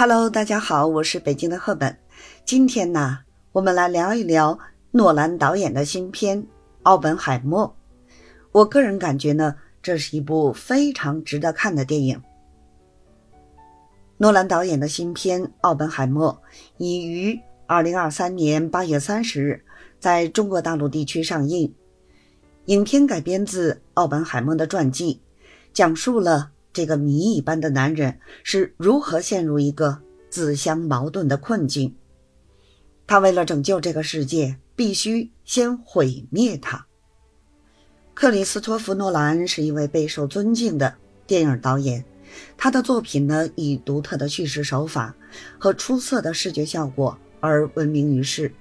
[0.00, 1.98] Hello，大家好，我是北京的赫本。
[2.44, 3.18] 今天呢，
[3.50, 4.56] 我们来聊一聊
[4.92, 6.40] 诺兰导演的新片
[6.84, 7.74] 《奥本海默》。
[8.52, 12.22] 我个人感觉呢，这是一部非常值得看的电影。
[14.18, 16.42] 诺兰导演的新片《奥本海默》
[16.76, 17.36] 已于
[17.66, 19.64] 二零二三年八月三十日
[19.98, 21.74] 在中国大陆地区上映。
[22.66, 25.20] 影片改编自奥本海默的传记，
[25.72, 26.52] 讲述了。
[26.78, 30.00] 这个谜一般的男人是如何陷入一个
[30.30, 31.96] 自相矛盾的困境？
[33.04, 36.86] 他为了拯救这个世界，必须先毁灭他。
[38.14, 40.94] 克里斯托弗·诺兰是一位备受尊敬的
[41.26, 42.04] 电影导演，
[42.56, 45.12] 他的作品呢以独特的叙事手法
[45.58, 48.54] 和出色的视觉效果而闻名于世。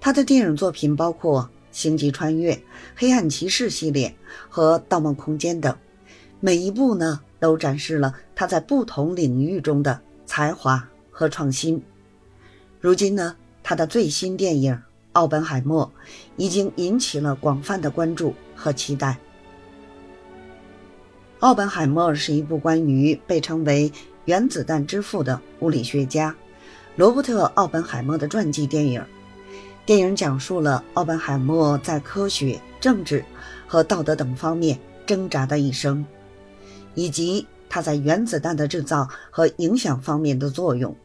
[0.00, 2.52] 他的电影作品包括《星际穿越》
[2.96, 4.12] 《黑暗骑士》系列
[4.48, 5.78] 和《盗梦空间》等，
[6.40, 7.20] 每一部呢。
[7.40, 11.82] 都展示了他在不同领域中的才华和创新。
[12.80, 14.74] 如今呢，他的最新电影
[15.12, 15.90] 《奥本海默》
[16.36, 19.12] 已经引起了广泛的关注和期待。
[21.40, 23.92] 《奥本海默》是一部关于被称为
[24.26, 26.34] “原子弹之父”的物理学家
[26.96, 29.04] 罗伯特·奥本海默的传记电影。
[29.86, 33.24] 电影讲述了奥本海默在科学、政治
[33.66, 36.04] 和道德等方面挣扎的一生。
[36.98, 40.96] 以及他在原子弹的制造和影响方面的作用。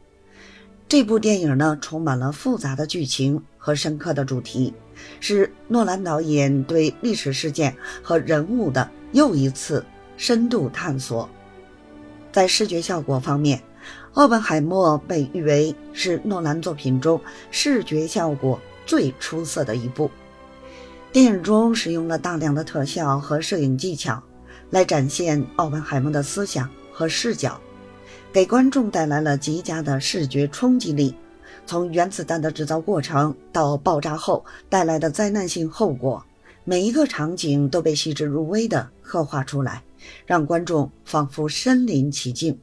[0.88, 4.74] 这部电影呢，充满了复杂的剧情和深刻的主题，
[5.20, 9.86] 是诺兰导演对历史事件和人物的又一次
[10.18, 11.30] 深度探索。
[12.32, 13.60] 在视觉效果方面，
[14.14, 17.22] 《奥本海默》被誉为是诺兰作品中
[17.52, 20.10] 视觉效果最出色的一部。
[21.12, 24.24] 电影中使用了大量的特效和摄影技巧。
[24.74, 27.62] 来展现奥本海默的思想和视角，
[28.32, 31.16] 给观众带来了极佳的视觉冲击力。
[31.64, 36.26] 从原子弹的制造过程到爆炸后带来的灾难性后果，
[36.64, 39.84] 每一个场景都被细致入微地刻画出来，
[40.26, 42.60] 让观众仿佛身临其境。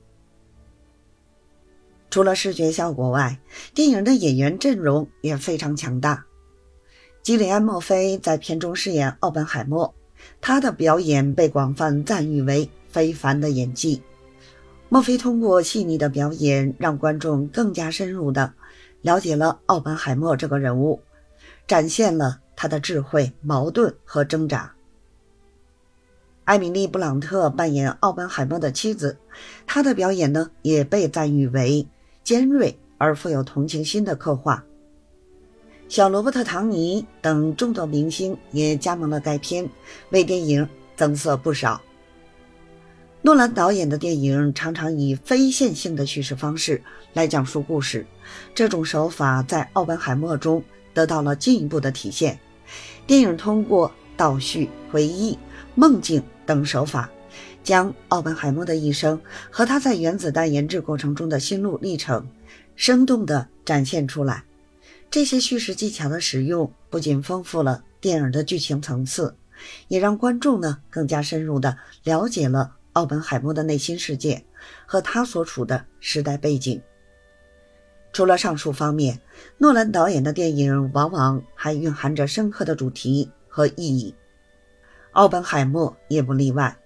[2.10, 3.38] 除了视觉效果外，
[3.72, 6.25] 电影的演员阵容也非常强大。
[7.22, 9.94] 基里安·墨菲在片中饰演奥本海默。
[10.41, 14.03] 他的表演被广泛赞誉为非凡的演技。
[14.88, 18.53] 墨菲通过细腻的表演，让观众更加深入地
[19.03, 21.00] 了解了奥本海默这个人物，
[21.66, 24.75] 展现了他的智慧、矛盾和挣扎。
[26.44, 29.16] 艾米丽·布朗特扮演奥本海默的妻子，
[29.66, 31.87] 她的表演呢也被赞誉为
[32.25, 34.64] 尖锐而富有同情心的刻画。
[35.90, 39.68] 小罗伯特·唐尼等众多明星也加盟了该片，
[40.10, 41.82] 为电影增色不少。
[43.22, 46.80] 诺兰导演的电影常常以非线性的叙事方式
[47.12, 48.06] 来讲述故事，
[48.54, 50.62] 这种手法在《奥本海默》中
[50.94, 52.38] 得到了进一步的体现。
[53.04, 55.36] 电影通过倒叙、回忆、
[55.74, 57.10] 梦境等手法，
[57.64, 59.20] 将奥本海默的一生
[59.50, 62.24] 和他在原子弹研制过程中的心路历程，
[62.76, 64.44] 生动地展现出来。
[65.10, 69.34] 这些叙事技巧的使用，不仅丰富了电影的剧情层次，
[69.88, 74.44] 也让观众呢更加深入地了解了奥本海默的内心世界
[74.87, 76.81] 和他所处的时代背景。
[78.12, 79.20] 除了上述方面，
[79.59, 84.15] 诺兰导演的电影往往还蕴含着深刻的主题和意义，
[85.10, 86.76] 奥本海默也不例外。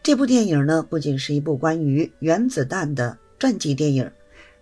[0.00, 4.08] 这部电影呢，不仅是一部关于原子弹的传记电影，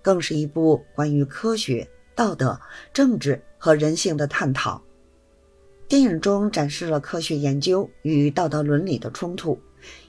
[0.01, 1.87] 更是一部关于科学。
[2.15, 2.61] 道德、
[2.93, 4.83] 政治和人性的探讨。
[5.89, 9.61] 电影中展示了科学研究与道德伦理的冲突，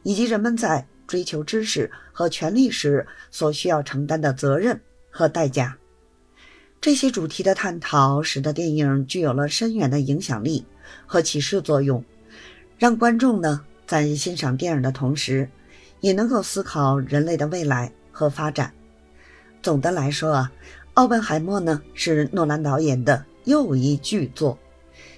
[0.03, 5.77] 以及人们在追求知识和权力时所需要承担的责任和代价。
[6.79, 10.65] 这些主题的探讨，使得电影具有了深远的影响力
[11.05, 12.03] 和启示作用，
[12.77, 15.49] 让观众呢在欣赏电影的同时，
[15.99, 18.73] 也能够思考人类的未来和发展。
[19.61, 20.51] 总的来说啊。
[20.95, 24.59] 奥本海默呢是诺兰导演的又一巨作，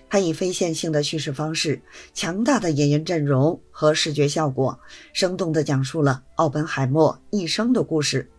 [0.09, 1.81] 他以非线性的叙事方式、
[2.13, 4.79] 强大的演员阵容和视觉效果，
[5.11, 8.31] 生动地讲述了奥本海默一生的故事。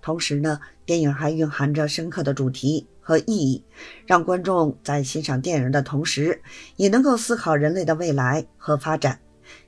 [0.00, 3.64] 同时呢，电影还蕴含着深刻的主题和意义，
[4.06, 6.40] 让观众在欣赏电影的同时，
[6.76, 9.18] 也能够思考人类的未来和发展。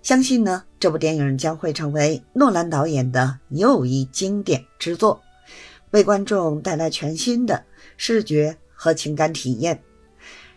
[0.03, 5.21] 相信呢，这部电影将会成为诺兰导演的又一经典之作。
[5.90, 7.64] 为观众带来全新的
[7.96, 9.82] 视觉和情感体验。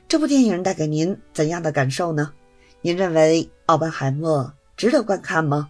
[0.08, 2.34] 这部电影带给您怎样的感受呢？
[2.82, 4.44] 您认为《奥本海默》
[4.76, 5.70] 值得观看吗？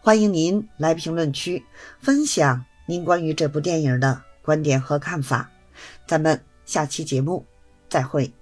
[0.00, 1.62] 欢迎您来评论区
[2.00, 5.50] 分享您关于这部电影的观点和看法。
[6.06, 7.44] 咱们下期节目
[7.88, 8.32] 再会。